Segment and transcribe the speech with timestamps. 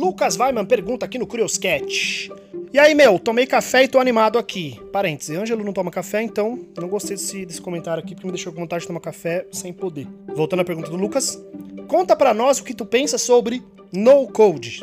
[0.00, 2.32] Lucas Weiman pergunta aqui no Curioscat.
[2.72, 4.80] E aí, meu, tomei café e tô animado aqui.
[4.90, 8.50] Parênteses, Ângelo não toma café, então não gostei desse, desse comentário aqui porque me deixou
[8.50, 10.06] com vontade de tomar café sem poder.
[10.34, 11.38] Voltando à pergunta do Lucas.
[11.86, 14.82] Conta para nós o que tu pensa sobre no code.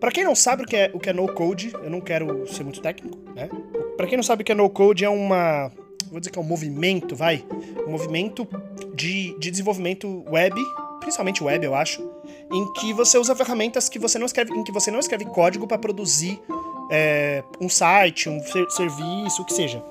[0.00, 2.50] Para quem não sabe o que é o que é no code, eu não quero
[2.50, 3.50] ser muito técnico, né?
[3.98, 5.70] Para quem não sabe o que é no code é uma,
[6.10, 7.44] vou dizer que é um movimento, vai,
[7.86, 8.48] um movimento
[8.94, 10.58] de, de desenvolvimento web,
[11.08, 12.02] principalmente web, eu acho,
[12.52, 15.66] em que você usa ferramentas que você não escreve, em que você não escreve código
[15.66, 16.38] para produzir
[16.90, 19.82] é, um site, um ser, serviço, o que seja.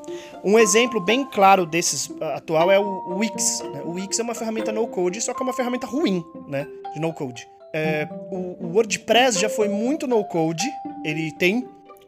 [0.44, 3.62] Um exemplo bem claro desses atual é o Wix.
[3.62, 3.82] Né?
[3.84, 7.00] O Wix é uma ferramenta no code, só que é uma ferramenta ruim, né, de
[7.00, 7.48] no code.
[7.74, 10.66] É, o, o, WordPress já foi muito no code,
[11.04, 11.68] ele tem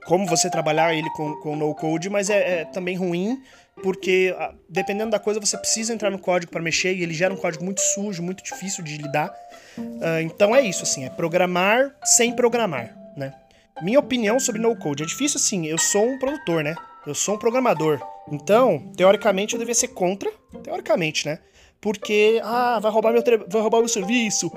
[0.10, 3.40] como você trabalhar ele com, com no code, mas é, é também ruim
[3.84, 4.36] porque
[4.68, 7.64] dependendo da coisa você precisa entrar no código para mexer e ele gera um código
[7.64, 9.32] muito sujo, muito difícil de lidar.
[9.78, 13.34] Uh, então é isso, assim, é programar sem programar, né?
[13.84, 15.68] Minha opinião sobre no code é difícil, assim.
[15.68, 16.76] Eu sou um produtor, né?
[17.08, 18.02] Eu sou um programador.
[18.30, 20.30] Então, teoricamente, eu devia ser contra.
[20.64, 21.40] Teoricamente, né?
[21.82, 24.52] porque ah, vai roubar meu vai roubar meu serviço,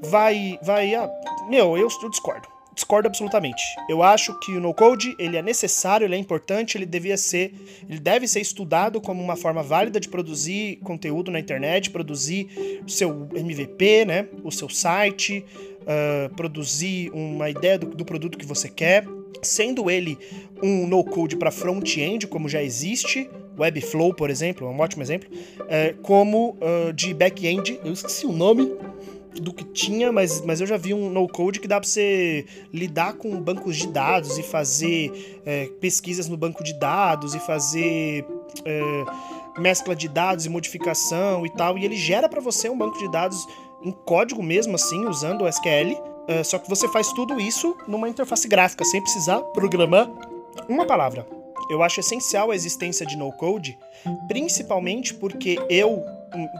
[0.00, 1.10] vai vai ah,
[1.48, 2.53] meu, eu, eu discordo.
[2.74, 3.62] Discordo absolutamente.
[3.88, 7.54] Eu acho que o no code, ele é necessário, ele é importante, ele devia ser,
[7.88, 12.90] ele deve ser estudado como uma forma válida de produzir conteúdo na internet, produzir o
[12.90, 15.44] seu MVP, né, o seu site,
[15.82, 19.06] uh, produzir uma ideia do, do produto que você quer,
[19.42, 20.18] sendo ele
[20.62, 25.28] um no-code para front-end, como já existe, Webflow, por exemplo, é um ótimo exemplo,
[25.68, 28.72] é, como uh, de back-end, eu esqueci o nome
[29.40, 33.14] do que tinha, mas, mas eu já vi um no-code que dá para você lidar
[33.14, 38.24] com bancos de dados e fazer é, pesquisas no banco de dados e fazer
[38.64, 42.98] é, mescla de dados e modificação e tal, e ele gera para você um banco
[42.98, 43.46] de dados
[43.82, 48.08] em código mesmo, assim, usando o SQL, é, só que você faz tudo isso numa
[48.08, 50.08] interface gráfica, sem precisar programar
[50.68, 51.26] uma palavra.
[51.68, 53.78] Eu acho essencial a existência de no-code,
[54.28, 56.02] principalmente porque eu,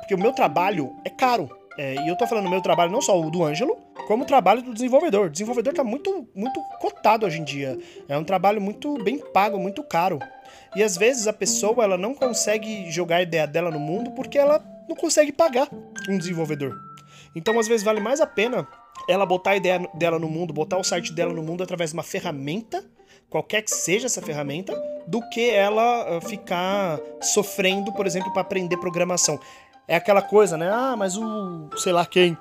[0.00, 1.48] porque o meu trabalho é caro.
[1.76, 3.76] É, e eu tô falando do meu trabalho não só o do Ângelo,
[4.06, 5.26] como o trabalho do desenvolvedor.
[5.26, 7.78] O desenvolvedor tá muito, muito cotado hoje em dia.
[8.08, 10.18] É um trabalho muito bem pago, muito caro.
[10.76, 14.38] E às vezes a pessoa ela não consegue jogar a ideia dela no mundo porque
[14.38, 15.68] ela não consegue pagar
[16.08, 16.74] um desenvolvedor.
[17.34, 18.66] Então às vezes vale mais a pena
[19.08, 21.96] ela botar a ideia dela no mundo, botar o site dela no mundo através de
[21.96, 22.84] uma ferramenta
[23.34, 24.72] qualquer que seja essa ferramenta,
[25.08, 29.40] do que ela ah, ficar sofrendo, por exemplo, para aprender programação.
[29.86, 30.70] É aquela coisa, né?
[30.70, 32.36] Ah, mas o sei lá quem,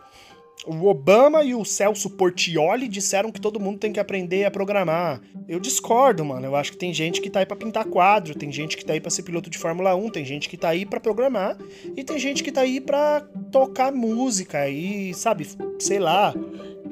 [0.65, 5.21] o Obama e o Celso Portioli disseram que todo mundo tem que aprender a programar.
[5.47, 6.45] Eu discordo, mano.
[6.45, 8.93] Eu acho que tem gente que tá aí pra pintar quadro, tem gente que tá
[8.93, 11.57] aí pra ser piloto de Fórmula 1, tem gente que tá aí pra programar,
[11.97, 13.21] e tem gente que tá aí pra
[13.51, 15.47] tocar música e, sabe,
[15.79, 16.33] sei lá,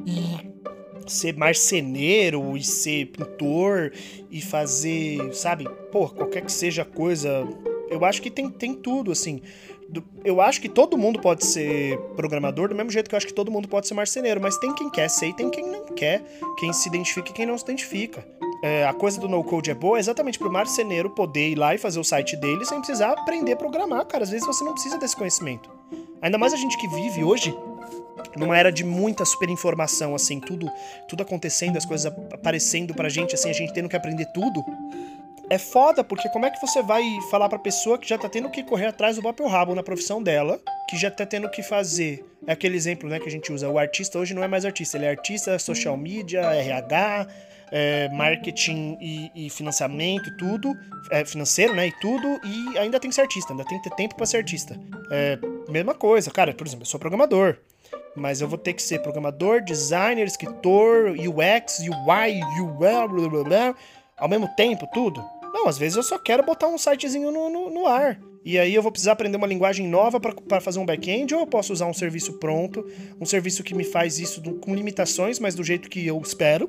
[0.06, 0.52] e
[1.08, 3.92] ser marceneiro e ser pintor
[4.30, 7.48] e fazer, sabe, pô, qualquer que seja a coisa.
[7.90, 9.42] Eu acho que tem, tem tudo, assim.
[10.24, 13.34] Eu acho que todo mundo pode ser programador, do mesmo jeito que eu acho que
[13.34, 16.24] todo mundo pode ser marceneiro, mas tem quem quer ser e tem quem não quer,
[16.58, 18.26] quem se identifica e quem não se identifica.
[18.64, 21.78] É, a coisa do no-code é boa exatamente para o marceneiro poder ir lá e
[21.78, 24.24] fazer o site dele sem precisar aprender a programar, cara.
[24.24, 25.70] Às vezes você não precisa desse conhecimento.
[26.22, 27.56] Ainda mais a gente que vive hoje
[28.38, 30.70] numa era de muita superinformação, assim, tudo,
[31.08, 34.64] tudo acontecendo, as coisas aparecendo pra gente, assim, a gente tendo que aprender tudo.
[35.52, 38.50] É foda, porque como é que você vai falar pra pessoa que já tá tendo
[38.50, 40.58] que correr atrás do próprio rabo na profissão dela,
[40.90, 42.24] que já tá tendo que fazer.
[42.48, 43.68] É aquele exemplo, né, que a gente usa.
[43.68, 47.28] O artista hoje não é mais artista, ele é artista, social media, RH,
[47.70, 50.74] é, marketing e, e, financiamento e tudo,
[51.12, 53.96] é, financeiro, né, e tudo, e ainda tem que ser artista, ainda tem que ter
[53.98, 54.80] tempo para ser artista.
[55.12, 55.38] É,
[55.68, 57.58] mesma coisa, cara, por exemplo, eu sou programador
[58.16, 63.76] mas eu vou ter que ser programador, designer, escritor, UX, UI, UL, blá, blá, blá,
[64.18, 65.24] ao mesmo tempo, tudo.
[65.62, 68.20] Não, às vezes eu só quero botar um sitezinho no, no, no ar.
[68.44, 71.48] E aí eu vou precisar aprender uma linguagem nova para fazer um back-end, ou eu
[71.48, 72.84] posso usar um serviço pronto,
[73.20, 76.68] um serviço que me faz isso do, com limitações, mas do jeito que eu espero,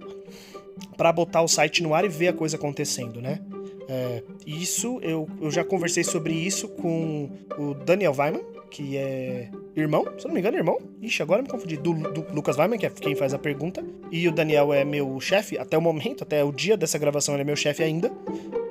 [0.95, 3.41] para botar o site no ar e ver a coisa acontecendo, né?
[3.89, 10.07] É, isso, eu, eu já conversei sobre isso com o Daniel Weiman, que é irmão,
[10.19, 10.79] se não me engano, irmão.
[11.01, 11.79] Ixi, agora me confundi.
[11.79, 13.83] Do, do Lucas Weiman, que é quem faz a pergunta.
[14.11, 17.43] E o Daniel é meu chefe até o momento, até o dia dessa gravação, ele
[17.43, 18.13] é meu chefe ainda.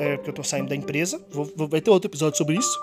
[0.02, 1.24] É, porque eu tô saindo da empresa.
[1.30, 2.82] Vou, vou, vai ter outro episódio sobre isso.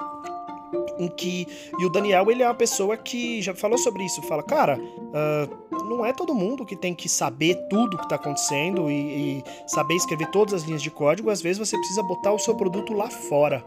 [0.99, 1.49] Em que
[1.79, 4.23] e o Daniel ele é uma pessoa que já falou sobre isso.
[4.23, 8.89] Fala cara uh, não é todo mundo que tem que saber tudo que está acontecendo
[8.89, 11.29] e, e, saber escrever todas as linhas de código.
[11.29, 13.65] Às vezes você precisa botar o seu produto lá fora.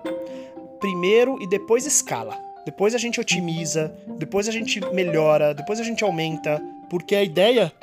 [0.80, 2.40] Primeiro e depois escala.
[2.64, 7.74] Depois a gente otimiza, depois a gente melhora, depois a gente aumenta, porque a ideia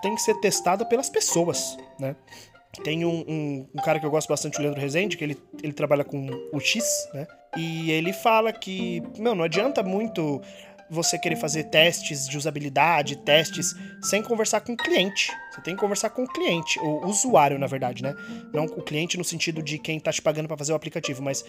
[0.00, 2.16] tem que ser testada pelas pessoas, né?
[2.84, 5.72] Tem um, um, um, cara que eu gosto bastante, o Leandro Rezende, que ele, ele
[5.72, 7.26] trabalha com o X, né?
[7.56, 10.40] E ele fala que, meu, não adianta muito
[10.90, 15.30] você querer fazer testes de usabilidade, testes, sem conversar com o cliente.
[15.50, 18.14] Você tem que conversar com o cliente, o usuário, na verdade, né?
[18.52, 21.44] Não o cliente no sentido de quem tá te pagando para fazer o aplicativo, mas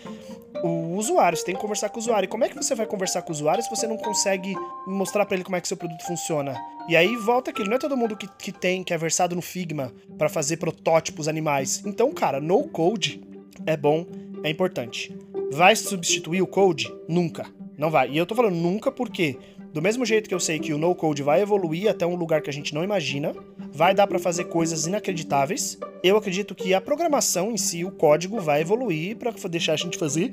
[0.64, 1.38] o usuário.
[1.38, 2.26] Você tem que conversar com o usuário.
[2.26, 4.56] E como é que você vai conversar com o usuário se você não consegue
[4.88, 6.56] mostrar para ele como é que seu produto funciona?
[6.88, 9.42] E aí volta aquilo, não é todo mundo que, que tem, que é versado no
[9.42, 11.84] Figma para fazer protótipos animais.
[11.86, 13.22] Então, cara, no code
[13.66, 14.06] é bom,
[14.44, 15.16] é importante.
[15.52, 16.92] Vai substituir o code?
[17.08, 17.46] Nunca.
[17.80, 18.10] Não vai.
[18.12, 19.38] E eu tô falando nunca porque,
[19.74, 22.42] do mesmo jeito que eu sei que o no code vai evoluir até um lugar
[22.42, 23.34] que a gente não imagina,
[23.72, 28.42] vai dar para fazer coisas inacreditáveis, eu acredito que a programação em si, o código,
[28.42, 30.30] vai evoluir para deixar a gente fazer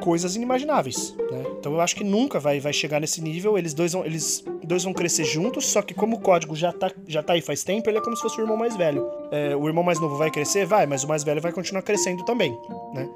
[0.00, 1.44] coisas inimagináveis, né?
[1.58, 3.58] Então eu acho que nunca vai, vai chegar nesse nível.
[3.58, 6.90] Eles dois, vão, eles dois vão crescer juntos, só que como o código já tá,
[7.06, 9.06] já tá aí faz tempo, ele é como se fosse o irmão mais velho.
[9.30, 10.64] É, o irmão mais novo vai crescer?
[10.64, 12.58] Vai, mas o mais velho vai continuar crescendo também,
[12.94, 13.06] né?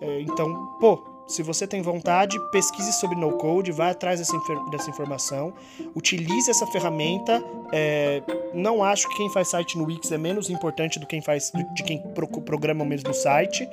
[0.00, 4.36] É, então, pô, se você tem vontade, pesquise sobre no code, vá atrás dessa,
[4.70, 5.54] dessa informação,
[5.94, 7.42] utilize essa ferramenta.
[7.72, 8.20] É,
[8.52, 11.82] não acho que quem faz site no Wix é menos importante do quem faz de
[11.84, 13.68] quem pro, programa o mesmo site.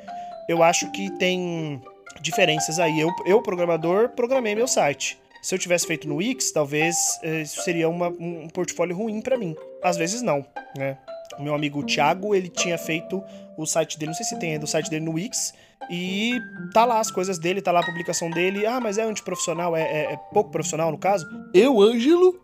[0.48, 1.82] Eu acho que tem
[2.22, 3.00] diferenças aí.
[3.00, 5.20] Eu, eu programador, programei meu site.
[5.42, 9.36] Se eu tivesse feito no Wix, talvez é, isso seria uma, um portfólio ruim para
[9.36, 9.56] mim.
[9.82, 10.46] Às vezes não,
[10.78, 10.96] né?
[11.40, 13.24] O meu amigo Thiago, ele tinha feito
[13.58, 15.54] o site dele, não sei se tem ainda o site dele no Wix,
[15.90, 16.40] e
[16.74, 18.66] tá lá as coisas dele, tá lá a publicação dele.
[18.66, 21.26] Ah, mas é antiprofissional, é, é, é pouco profissional no caso?
[21.54, 22.40] Eu, Ângelo,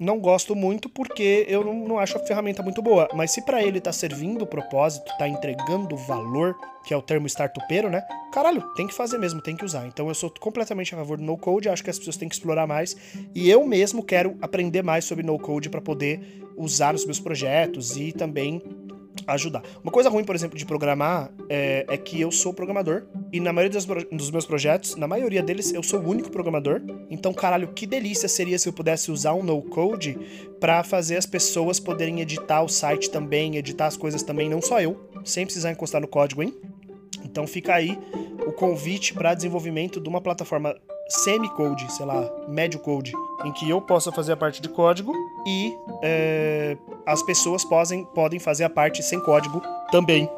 [0.00, 3.06] não gosto muito porque eu não, não acho a ferramenta muito boa.
[3.14, 6.56] Mas se para ele tá servindo o propósito, tá entregando valor,
[6.86, 8.02] que é o termo startupeiro, né?
[8.32, 9.86] Caralho, tem que fazer mesmo, tem que usar.
[9.86, 12.34] Então eu sou completamente a favor do no code, acho que as pessoas têm que
[12.34, 12.96] explorar mais.
[13.34, 17.96] E eu mesmo quero aprender mais sobre no code para poder usar nos meus projetos
[17.96, 18.62] e também
[19.34, 19.62] ajudar.
[19.82, 23.52] Uma coisa ruim, por exemplo, de programar é, é que eu sou programador e na
[23.52, 26.80] maioria dos, dos, meus projetos, na maioria deles, eu sou o único programador.
[27.08, 30.18] Então, caralho, que delícia seria se eu pudesse usar um no-code
[30.58, 34.80] para fazer as pessoas poderem editar o site também, editar as coisas também, não só
[34.80, 36.54] eu, sem precisar encostar no código, hein?
[37.24, 37.98] Então fica aí
[38.46, 40.76] o convite para desenvolvimento de uma plataforma
[41.08, 43.12] semi-code, sei lá, médio code,
[43.44, 45.12] em que eu possa fazer a parte de código
[45.46, 46.76] e é,
[47.06, 49.60] as pessoas podem, podem fazer a parte sem código
[49.90, 50.28] também.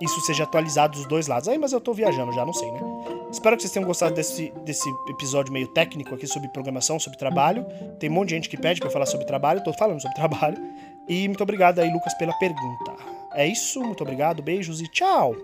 [0.00, 1.48] Isso seja atualizado dos dois lados.
[1.48, 2.80] Aí, mas eu tô viajando já, não sei, né?
[3.30, 7.64] Espero que vocês tenham gostado desse, desse episódio meio técnico aqui sobre programação, sobre trabalho.
[8.00, 10.58] Tem um monte de gente que pede para falar sobre trabalho, tô falando sobre trabalho.
[11.08, 12.92] E muito obrigado aí, Lucas, pela pergunta.
[13.34, 15.34] É isso, muito obrigado, beijos e tchau!